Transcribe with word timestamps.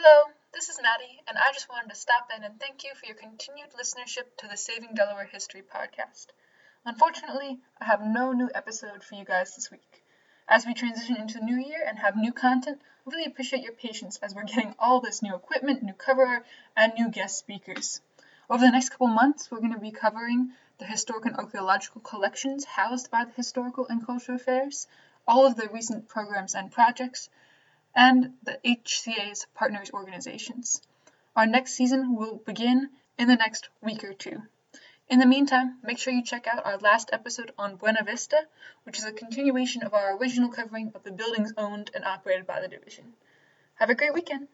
Hello, 0.00 0.30
this 0.54 0.68
is 0.68 0.78
Maddie, 0.80 1.18
and 1.26 1.36
I 1.36 1.52
just 1.52 1.68
wanted 1.68 1.88
to 1.88 1.96
stop 1.96 2.28
in 2.36 2.44
and 2.44 2.60
thank 2.60 2.84
you 2.84 2.90
for 2.94 3.06
your 3.06 3.16
continued 3.16 3.70
listenership 3.72 4.26
to 4.36 4.46
the 4.46 4.56
Saving 4.56 4.94
Delaware 4.94 5.24
History 5.24 5.60
podcast. 5.60 6.26
Unfortunately, 6.84 7.58
I 7.80 7.86
have 7.86 8.00
no 8.00 8.30
new 8.30 8.48
episode 8.54 9.02
for 9.02 9.16
you 9.16 9.24
guys 9.24 9.56
this 9.56 9.72
week. 9.72 10.04
As 10.46 10.64
we 10.64 10.72
transition 10.72 11.16
into 11.16 11.40
the 11.40 11.44
new 11.44 11.56
year 11.56 11.84
and 11.84 11.98
have 11.98 12.14
new 12.14 12.32
content, 12.32 12.80
I 12.80 13.10
really 13.10 13.26
appreciate 13.26 13.64
your 13.64 13.72
patience 13.72 14.20
as 14.22 14.36
we're 14.36 14.44
getting 14.44 14.76
all 14.78 15.00
this 15.00 15.20
new 15.20 15.34
equipment, 15.34 15.82
new 15.82 15.94
cover 15.94 16.24
art, 16.24 16.46
and 16.76 16.94
new 16.94 17.10
guest 17.10 17.36
speakers. 17.36 18.00
Over 18.48 18.66
the 18.66 18.70
next 18.70 18.90
couple 18.90 19.08
months, 19.08 19.50
we're 19.50 19.58
going 19.58 19.72
to 19.72 19.80
be 19.80 19.90
covering 19.90 20.52
the 20.78 20.84
historic 20.84 21.24
and 21.24 21.34
archaeological 21.34 22.02
collections 22.02 22.64
housed 22.64 23.10
by 23.10 23.24
the 23.24 23.32
Historical 23.32 23.88
and 23.88 24.06
Cultural 24.06 24.36
Affairs, 24.36 24.86
all 25.26 25.44
of 25.44 25.56
the 25.56 25.68
recent 25.68 26.06
programs 26.06 26.54
and 26.54 26.70
projects, 26.70 27.28
and 27.94 28.36
the 28.42 28.58
HCA's 28.64 29.46
partners 29.54 29.90
organizations. 29.92 30.82
Our 31.34 31.46
next 31.46 31.74
season 31.74 32.16
will 32.16 32.36
begin 32.36 32.90
in 33.18 33.28
the 33.28 33.36
next 33.36 33.68
week 33.80 34.04
or 34.04 34.12
two. 34.12 34.42
In 35.08 35.18
the 35.18 35.26
meantime, 35.26 35.78
make 35.82 35.98
sure 35.98 36.12
you 36.12 36.22
check 36.22 36.46
out 36.46 36.66
our 36.66 36.76
last 36.78 37.10
episode 37.12 37.52
on 37.56 37.76
Buena 37.76 38.04
Vista, 38.04 38.46
which 38.84 38.98
is 38.98 39.04
a 39.04 39.12
continuation 39.12 39.82
of 39.82 39.94
our 39.94 40.16
original 40.16 40.50
covering 40.50 40.92
of 40.94 41.02
the 41.02 41.12
buildings 41.12 41.52
owned 41.56 41.90
and 41.94 42.04
operated 42.04 42.46
by 42.46 42.60
the 42.60 42.68
division. 42.68 43.14
Have 43.76 43.88
a 43.88 43.94
great 43.94 44.12
weekend! 44.12 44.48